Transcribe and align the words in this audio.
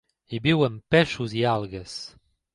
Hi 0.29 0.39
viuen 0.45 0.79
peixos 0.95 1.37
i 1.41 1.45
algues. 1.53 1.95